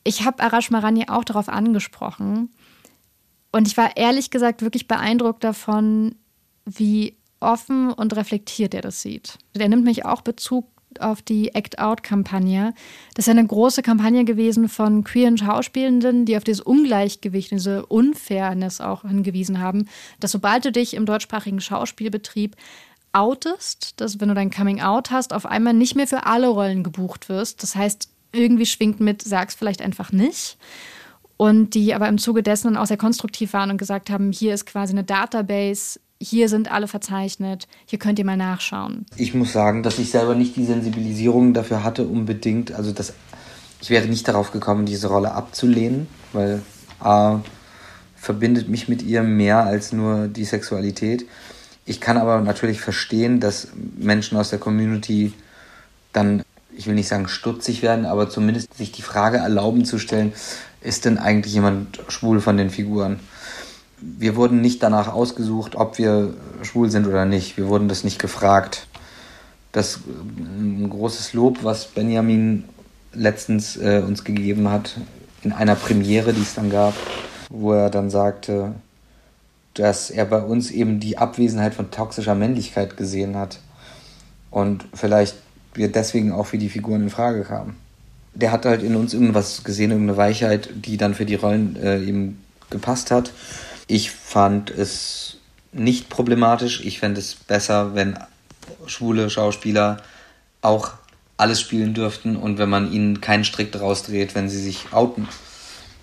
[0.05, 2.51] Ich habe Arash Marani auch darauf angesprochen
[3.53, 6.15] und ich war ehrlich gesagt wirklich beeindruckt davon,
[6.65, 9.39] wie offen und reflektiert er das sieht.
[9.55, 10.67] Er nimmt mich auch Bezug
[10.99, 12.75] auf die Act Out-Kampagne.
[13.15, 18.81] Das ist eine große Kampagne gewesen von queeren Schauspielenden, die auf dieses Ungleichgewicht, diese Unfairness
[18.81, 22.57] auch hingewiesen haben, dass sobald du dich im deutschsprachigen Schauspielbetrieb
[23.13, 26.83] outest, dass wenn du dein Coming Out hast, auf einmal nicht mehr für alle Rollen
[26.83, 27.63] gebucht wirst.
[27.63, 30.57] Das heißt, irgendwie schwingt mit, sag's vielleicht einfach nicht.
[31.37, 34.55] Und die aber im Zuge dessen dann auch sehr konstruktiv waren und gesagt haben, hier
[34.55, 39.07] ist quasi eine Database, hier sind alle verzeichnet, hier könnt ihr mal nachschauen.
[39.17, 42.73] Ich muss sagen, dass ich selber nicht die Sensibilisierung dafür hatte, unbedingt.
[42.73, 43.15] Also das,
[43.81, 46.63] ich wäre nicht darauf gekommen, diese Rolle abzulehnen, weil
[47.01, 47.41] A
[48.17, 51.27] verbindet mich mit ihr mehr als nur die Sexualität.
[51.87, 55.33] Ich kann aber natürlich verstehen, dass Menschen aus der Community
[56.13, 56.43] dann,
[56.77, 60.35] ich will nicht sagen stutzig werden, aber zumindest sich die Frage erlauben zu stellen,
[60.83, 63.21] ist denn eigentlich jemand schwul von den Figuren?
[64.01, 67.57] Wir wurden nicht danach ausgesucht, ob wir schwul sind oder nicht.
[67.57, 68.87] Wir wurden das nicht gefragt.
[69.73, 70.01] Das
[70.39, 72.65] ein großes Lob, was Benjamin
[73.13, 74.97] letztens äh, uns gegeben hat,
[75.43, 76.95] in einer Premiere, die es dann gab,
[77.51, 78.73] wo er dann sagte,
[79.75, 83.61] dass er bei uns eben die Abwesenheit von toxischer Männlichkeit gesehen hat
[84.51, 85.37] und vielleicht
[85.75, 87.77] wir deswegen auch für die Figuren in Frage kamen.
[88.35, 92.03] Der hat halt in uns irgendwas gesehen, irgendeine Weichheit, die dann für die Rollen äh,
[92.03, 93.33] eben gepasst hat.
[93.93, 95.39] Ich fand es
[95.73, 96.81] nicht problematisch.
[96.85, 98.17] Ich fände es besser, wenn
[98.87, 99.97] schwule Schauspieler
[100.63, 100.93] auch
[101.37, 105.27] alles spielen dürften und wenn man ihnen keinen Strick draus dreht, wenn sie sich outen.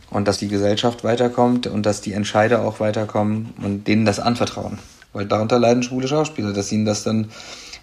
[0.10, 4.80] Und dass die Gesellschaft weiterkommt und dass die Entscheider auch weiterkommen und denen das anvertrauen.
[5.13, 7.32] Weil darunter leiden schwule Schauspieler, dass ihnen das dann,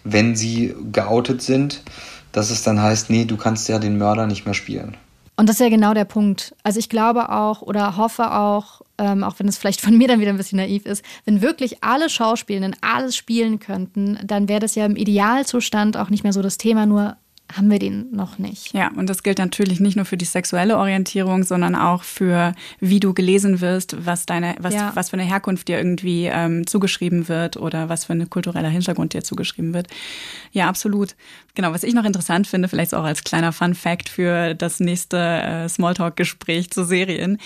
[0.05, 1.81] wenn sie geoutet sind,
[2.31, 4.99] dass es dann heißt, nee, du kannst ja den Mörder nicht mehr spielen.
[5.37, 6.55] Und das ist ja genau der Punkt.
[6.63, 10.21] Also ich glaube auch oder hoffe auch, ähm, auch wenn es vielleicht von mir dann
[10.21, 14.77] wieder ein bisschen naiv ist, wenn wirklich alle Schauspielenden alles spielen könnten, dann wäre das
[14.77, 17.17] ja im Idealzustand auch nicht mehr so das Thema, nur
[17.53, 18.73] haben wir den noch nicht.
[18.73, 23.01] Ja, und das gilt natürlich nicht nur für die sexuelle Orientierung, sondern auch für, wie
[23.01, 24.93] du gelesen wirst, was deine, was, ja.
[24.95, 29.13] was für eine Herkunft dir irgendwie ähm, zugeschrieben wird oder was für ein kultureller Hintergrund
[29.13, 29.89] dir zugeschrieben wird.
[30.53, 31.15] Ja, absolut.
[31.55, 35.19] Genau, was ich noch interessant finde, vielleicht auch als kleiner Fun Fact für das nächste
[35.19, 37.39] äh, Smalltalk-Gespräch zu Serien.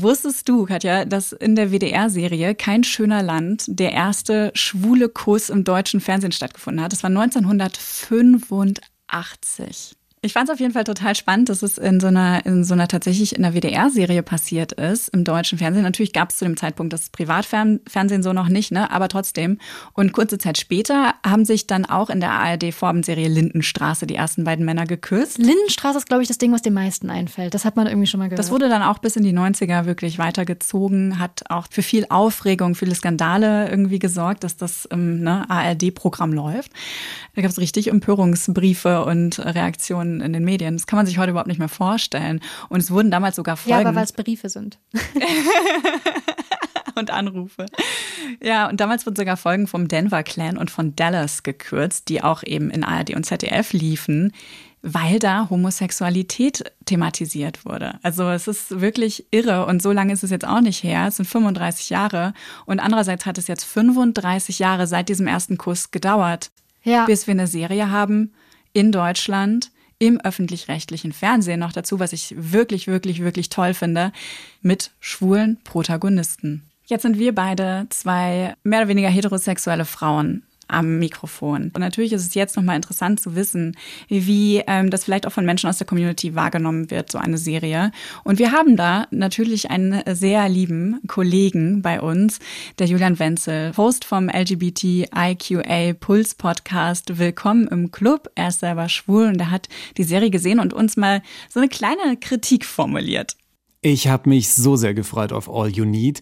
[0.00, 5.64] Wusstest du, Katja, dass in der WDR-Serie Kein schöner Land der erste schwule Kuss im
[5.64, 6.92] deutschen Fernsehen stattgefunden hat?
[6.92, 9.97] Das war 1985.
[10.20, 12.74] Ich fand es auf jeden Fall total spannend, dass es in so einer, in so
[12.74, 15.84] einer tatsächlich in der WDR-Serie passiert ist, im deutschen Fernsehen.
[15.84, 18.90] Natürlich gab es zu dem Zeitpunkt das Privatfernsehen so noch nicht, ne?
[18.90, 19.58] aber trotzdem.
[19.92, 24.64] Und kurze Zeit später haben sich dann auch in der ARD-Vorabendserie Lindenstraße die ersten beiden
[24.64, 25.38] Männer geküsst.
[25.38, 27.54] Lindenstraße ist, glaube ich, das Ding, was den meisten einfällt.
[27.54, 28.40] Das hat man irgendwie schon mal gehört.
[28.40, 32.74] Das wurde dann auch bis in die 90er wirklich weitergezogen, hat auch für viel Aufregung,
[32.74, 36.72] viele Skandale irgendwie gesorgt, dass das im ne, ARD-Programm läuft.
[37.36, 40.76] Da gab es richtig Empörungsbriefe und Reaktionen in, in den Medien.
[40.76, 42.40] Das kann man sich heute überhaupt nicht mehr vorstellen.
[42.68, 43.70] Und es wurden damals sogar Folgen.
[43.70, 44.78] Ja, aber weil es Briefe sind.
[46.98, 47.66] und Anrufe.
[48.42, 52.42] Ja, und damals wurden sogar Folgen vom Denver Clan und von Dallas gekürzt, die auch
[52.42, 54.32] eben in ARD und ZDF liefen,
[54.82, 57.98] weil da Homosexualität thematisiert wurde.
[58.02, 61.06] Also es ist wirklich irre und so lange ist es jetzt auch nicht her.
[61.08, 62.32] Es sind 35 Jahre
[62.64, 66.50] und andererseits hat es jetzt 35 Jahre seit diesem ersten Kuss gedauert,
[66.84, 67.06] ja.
[67.06, 68.32] bis wir eine Serie haben
[68.72, 74.12] in Deutschland, im öffentlich-rechtlichen Fernsehen noch dazu, was ich wirklich, wirklich, wirklich toll finde,
[74.62, 76.62] mit schwulen Protagonisten.
[76.86, 80.42] Jetzt sind wir beide zwei mehr oder weniger heterosexuelle Frauen.
[80.68, 81.70] Am Mikrofon.
[81.74, 83.76] Und natürlich ist es jetzt nochmal interessant zu wissen,
[84.08, 87.90] wie ähm, das vielleicht auch von Menschen aus der Community wahrgenommen wird, so eine Serie.
[88.24, 92.38] Und wir haben da natürlich einen sehr lieben Kollegen bei uns,
[92.78, 97.18] der Julian Wenzel, Host vom LGBTIQA Puls Podcast.
[97.18, 98.30] Willkommen im Club.
[98.34, 101.68] Er ist selber schwul und er hat die Serie gesehen und uns mal so eine
[101.68, 103.36] kleine Kritik formuliert.
[103.80, 106.20] Ich habe mich so sehr gefreut auf All You Need.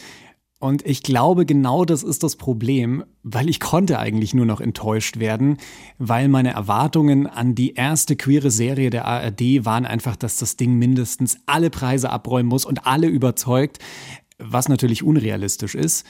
[0.58, 5.18] Und ich glaube, genau das ist das Problem, weil ich konnte eigentlich nur noch enttäuscht
[5.18, 5.58] werden,
[5.98, 10.74] weil meine Erwartungen an die erste queere Serie der ARD waren einfach, dass das Ding
[10.74, 13.80] mindestens alle Preise abräumen muss und alle überzeugt,
[14.38, 16.06] was natürlich unrealistisch ist.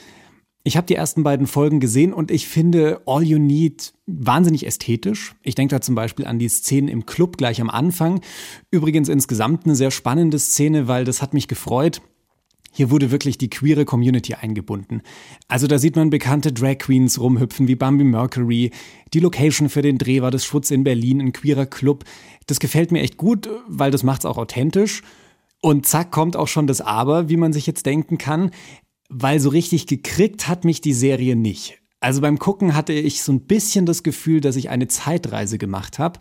[0.63, 5.35] Ich habe die ersten beiden Folgen gesehen und ich finde All You Need wahnsinnig ästhetisch.
[5.43, 8.21] Ich denke da zum Beispiel an die Szenen im Club gleich am Anfang.
[8.71, 12.01] Übrigens insgesamt eine sehr spannende Szene, weil das hat mich gefreut.
[12.77, 15.01] Hier wurde wirklich die queere Community eingebunden.
[15.47, 18.69] Also da sieht man bekannte Drag Queens rumhüpfen wie Bambi Mercury.
[19.15, 22.03] Die Location für den Dreh war das Schwutz in Berlin, ein queerer Club.
[22.45, 25.01] Das gefällt mir echt gut, weil das macht's auch authentisch.
[25.59, 28.51] Und zack kommt auch schon das Aber, wie man sich jetzt denken kann,
[29.09, 31.79] weil so richtig gekriegt hat mich die Serie nicht.
[31.99, 35.97] Also beim Gucken hatte ich so ein bisschen das Gefühl, dass ich eine Zeitreise gemacht
[35.97, 36.19] habe.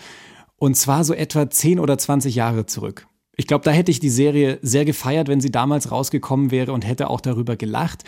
[0.57, 3.09] Und zwar so etwa 10 oder 20 Jahre zurück.
[3.37, 6.87] Ich glaube, da hätte ich die Serie sehr gefeiert, wenn sie damals rausgekommen wäre und
[6.87, 8.03] hätte auch darüber gelacht.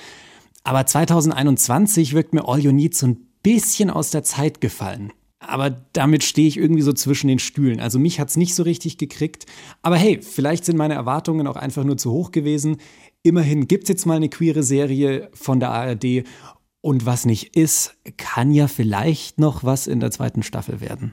[0.64, 5.12] Aber 2021 wirkt mir All You Need so ein bisschen aus der Zeit gefallen.
[5.40, 7.78] Aber damit stehe ich irgendwie so zwischen den Stühlen.
[7.78, 9.46] Also mich hat es nicht so richtig gekriegt.
[9.82, 12.78] Aber hey, vielleicht sind meine Erwartungen auch einfach nur zu hoch gewesen.
[13.22, 16.24] Immerhin gibt es jetzt mal eine queere Serie von der ARD.
[16.80, 21.12] Und was nicht ist, kann ja vielleicht noch was in der zweiten Staffel werden.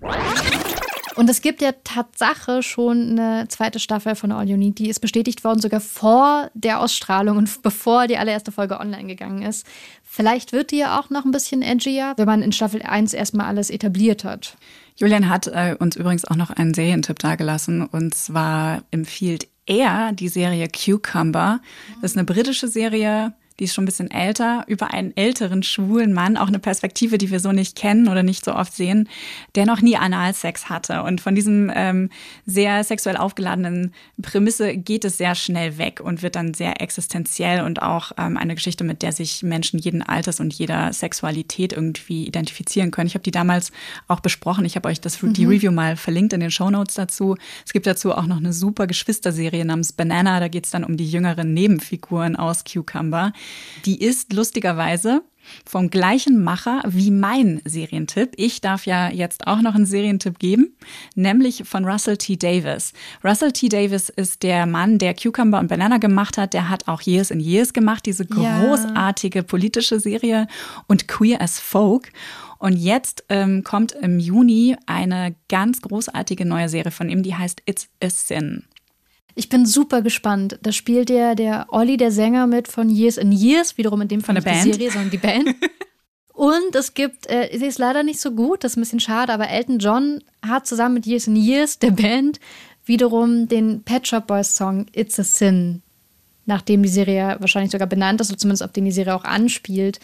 [1.16, 4.80] Und es gibt ja Tatsache schon eine zweite Staffel von All You Need.
[4.80, 9.42] Die ist bestätigt worden, sogar vor der Ausstrahlung und bevor die allererste Folge online gegangen
[9.42, 9.66] ist.
[10.04, 13.48] Vielleicht wird die ja auch noch ein bisschen edgier, wenn man in Staffel 1 erstmal
[13.48, 14.58] alles etabliert hat.
[14.98, 17.86] Julian hat äh, uns übrigens auch noch einen Serientipp dargelassen.
[17.86, 21.62] Und zwar empfiehlt er die Serie Cucumber.
[22.02, 26.14] Das ist eine britische Serie die ist schon ein bisschen älter, über einen älteren schwulen
[26.14, 29.08] Mann, auch eine Perspektive, die wir so nicht kennen oder nicht so oft sehen,
[29.56, 31.04] der noch nie Analsex hatte.
[31.04, 32.10] Und von diesem ähm,
[32.46, 37.82] sehr sexuell aufgeladenen Prämisse geht es sehr schnell weg und wird dann sehr existenziell und
[37.82, 42.92] auch ähm, eine Geschichte, mit der sich Menschen jeden Alters und jeder Sexualität irgendwie identifizieren
[42.92, 43.08] können.
[43.08, 43.72] Ich habe die damals
[44.08, 44.66] auch besprochen.
[44.66, 45.52] Ich habe euch das, die mhm.
[45.52, 47.38] Review mal verlinkt in den Show Notes dazu.
[47.66, 50.42] Es gibt dazu auch noch eine super Geschwisterserie namens Banana.
[50.42, 53.32] Da geht es dann um die jüngeren Nebenfiguren aus Cucumber.
[53.86, 55.22] Die ist lustigerweise
[55.66, 58.32] vom gleichen Macher wie mein Serientipp.
[58.36, 60.76] Ich darf ja jetzt auch noch einen Serientipp geben,
[61.16, 62.36] nämlich von Russell T.
[62.38, 62.94] Davis.
[63.24, 63.70] Russell T.
[63.70, 66.54] Davis ist der Mann, der Cucumber und Banana gemacht hat.
[66.54, 70.48] Der hat auch Years in Years gemacht, diese großartige politische Serie
[70.88, 72.12] und Queer as Folk.
[72.58, 77.62] Und jetzt ähm, kommt im Juni eine ganz großartige neue Serie von ihm, die heißt
[77.66, 78.64] It's a Sin.
[79.36, 80.58] Ich bin super gespannt.
[80.62, 84.22] Da spielt ja der Olli, der Sänger, mit von Years and Years, wiederum in dem
[84.22, 84.66] Fall von der Band.
[84.66, 85.56] die Serie, sondern die Band.
[86.34, 89.32] Und es gibt, äh, sie ist leider nicht so gut, das ist ein bisschen schade,
[89.32, 92.42] aber Elton John hat zusammen mit Years and Years, der Band,
[92.86, 95.82] wiederum den Pet Shop Boys Song It's a Sin,
[96.46, 100.02] nachdem die Serie wahrscheinlich sogar benannt ist, oder zumindest auf den die Serie auch anspielt,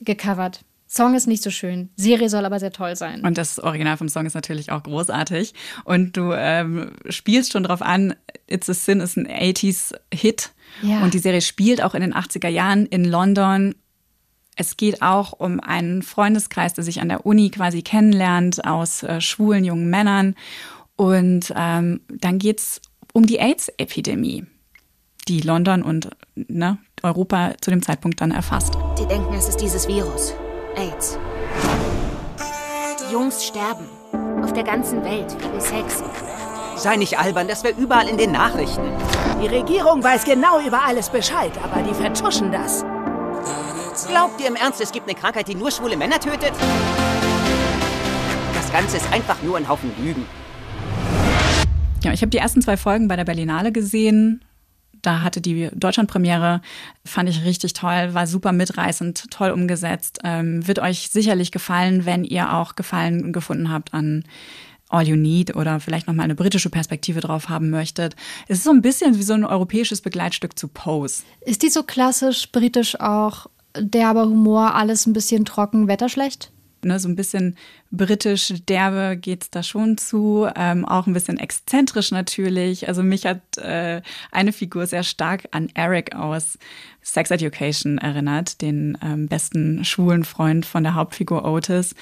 [0.00, 0.60] gecovert.
[0.88, 1.90] Song ist nicht so schön.
[1.96, 3.22] Serie soll aber sehr toll sein.
[3.22, 5.52] Und das Original vom Song ist natürlich auch großartig.
[5.84, 8.14] Und du ähm, spielst schon drauf an,
[8.46, 10.52] It's a Sin ist ein 80s-Hit.
[10.82, 11.02] Ja.
[11.02, 13.74] Und die Serie spielt auch in den 80er Jahren in London.
[14.54, 19.20] Es geht auch um einen Freundeskreis, der sich an der Uni quasi kennenlernt aus äh,
[19.20, 20.36] schwulen jungen Männern.
[20.94, 22.80] Und ähm, dann geht's
[23.12, 24.46] um die AIDS-Epidemie,
[25.26, 28.74] die London und ne, Europa zu dem Zeitpunkt dann erfasst.
[28.98, 30.34] Die denken, es ist dieses Virus.
[30.76, 31.18] AIDS.
[33.00, 33.86] Die Jungs sterben.
[34.42, 36.02] Auf der ganzen Welt, wie Sex.
[36.76, 38.84] Sei nicht albern, das wäre überall in den Nachrichten.
[39.42, 42.84] Die Regierung weiß genau über alles Bescheid, aber die vertuschen das.
[44.08, 46.52] Glaubt ihr im Ernst, es gibt eine Krankheit, die nur schwule Männer tötet?
[48.54, 50.26] Das Ganze ist einfach nur ein Haufen Lügen.
[52.02, 54.42] Ja, ich habe die ersten zwei Folgen bei der Berlinale gesehen
[55.06, 56.60] da hatte die Deutschlandpremiere,
[57.04, 60.18] fand ich richtig toll, war super mitreißend, toll umgesetzt.
[60.24, 64.24] Ähm, wird euch sicherlich gefallen, wenn ihr auch Gefallen gefunden habt an
[64.88, 68.16] All You Need oder vielleicht nochmal eine britische Perspektive drauf haben möchtet.
[68.48, 71.22] Es ist so ein bisschen wie so ein europäisches Begleitstück zu Pose.
[71.40, 73.46] Ist die so klassisch britisch auch
[73.78, 76.50] derber Humor, alles ein bisschen trocken, wetterschlecht?
[76.84, 77.56] Ne, so ein bisschen
[77.90, 82.86] britisch derbe geht's da schon zu, ähm, auch ein bisschen exzentrisch natürlich.
[82.86, 86.58] Also mich hat äh, eine Figur sehr stark an Eric aus
[87.02, 91.94] Sex Education erinnert, den ähm, besten schwulen Freund von der Hauptfigur Otis.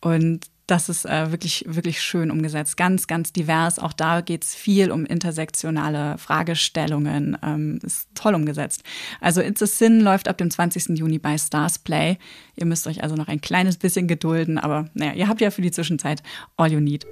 [0.00, 2.76] Und das ist äh, wirklich, wirklich schön umgesetzt.
[2.76, 3.78] Ganz, ganz divers.
[3.78, 7.36] Auch da geht es viel um intersektionale Fragestellungen.
[7.42, 8.82] Ähm, ist toll umgesetzt.
[9.20, 10.98] Also It's a Sin läuft ab dem 20.
[10.98, 12.18] Juni bei Stars Play.
[12.56, 15.62] Ihr müsst euch also noch ein kleines bisschen gedulden, aber naja, ihr habt ja für
[15.62, 16.22] die Zwischenzeit
[16.56, 17.06] all you need.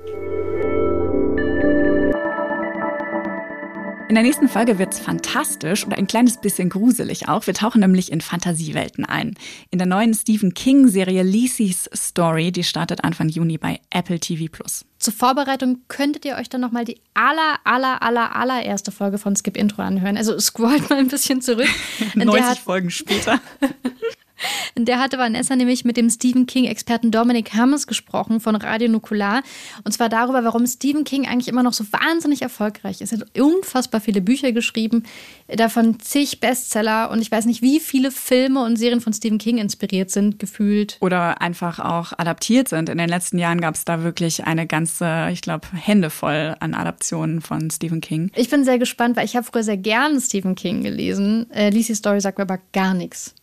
[4.11, 7.47] In der nächsten Folge wird's fantastisch und ein kleines bisschen gruselig auch.
[7.47, 9.37] Wir tauchen nämlich in Fantasiewelten ein.
[9.71, 14.85] In der neuen Stephen King-Serie Lisey's Story, die startet Anfang Juni bei Apple TV Plus.
[14.99, 19.57] Zur Vorbereitung könntet ihr euch dann nochmal die aller, aller, aller, allererste Folge von Skip
[19.57, 20.17] Intro anhören.
[20.17, 21.69] Also scrollt mal ein bisschen zurück.
[22.17, 23.41] 90 Folgen später.
[24.77, 29.43] Der hatte Vanessa nämlich mit dem Stephen King-Experten Dominic Hammers gesprochen von Radio Nukular.
[29.85, 33.13] Und zwar darüber, warum Stephen King eigentlich immer noch so wahnsinnig erfolgreich ist.
[33.13, 35.05] Er hat unfassbar viele Bücher geschrieben,
[35.49, 39.59] davon zig Bestseller und ich weiß nicht, wie viele Filme und Serien von Stephen King
[39.59, 40.97] inspiriert sind, gefühlt.
[41.01, 42.89] Oder einfach auch adaptiert sind.
[42.89, 46.75] In den letzten Jahren gab es da wirklich eine ganze, ich glaube, Hände voll an
[46.75, 48.31] Adaptionen von Stephen King.
[48.35, 51.51] Ich bin sehr gespannt, weil ich habe früher sehr gerne Stephen King gelesen.
[51.51, 53.35] Äh, Lizzie Story sagt mir aber gar nichts.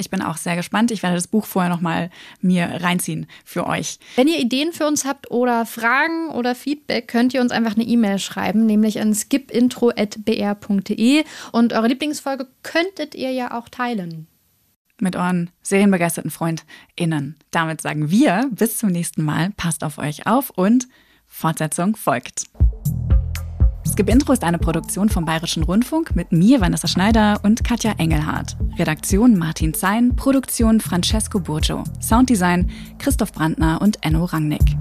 [0.00, 0.90] Ich bin auch sehr gespannt.
[0.90, 2.08] Ich werde das Buch vorher noch mal
[2.40, 3.98] mir reinziehen für euch.
[4.16, 7.84] Wenn ihr Ideen für uns habt oder Fragen oder Feedback, könnt ihr uns einfach eine
[7.84, 14.26] E-Mail schreiben, nämlich an skipintro@br.de und eure Lieblingsfolge könntet ihr ja auch teilen.
[14.98, 17.36] Mit euren serienbegeisterten FreundInnen.
[17.50, 19.50] Damit sagen wir bis zum nächsten Mal.
[19.56, 20.88] Passt auf euch auf und
[21.26, 22.44] Fortsetzung folgt.
[24.00, 28.56] Skip Intro ist eine Produktion vom Bayerischen Rundfunk mit mir, Vanessa Schneider und Katja Engelhardt.
[28.78, 34.74] Redaktion Martin Zein, Produktion Francesco Burgio, Sounddesign Christoph Brandner und Enno Rangnick.